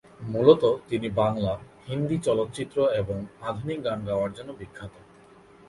মূলত 0.25 0.63
তিনি 0.89 1.07
বাংলা, 1.15 1.53
হিন্দি 1.87 2.17
চলচ্চিত্র 2.17 2.77
এবং 2.91 3.17
আধুনিক 3.41 3.79
গান 3.83 3.99
গাওয়ার 4.07 4.31
জন্য 4.33 4.49
বিখ্যাত। 4.59 4.93